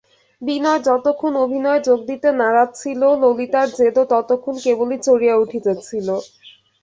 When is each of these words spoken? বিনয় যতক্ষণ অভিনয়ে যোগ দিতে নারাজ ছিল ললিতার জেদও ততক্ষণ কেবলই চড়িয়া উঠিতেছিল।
বিনয় 0.41 0.81
যতক্ষণ 0.87 1.33
অভিনয়ে 1.43 1.85
যোগ 1.87 1.99
দিতে 2.09 2.29
নারাজ 2.39 2.69
ছিল 2.75 3.01
ললিতার 3.21 3.67
জেদও 3.77 4.03
ততক্ষণ 4.13 4.55
কেবলই 4.65 4.97
চড়িয়া 5.05 5.35
উঠিতেছিল। 5.43 6.07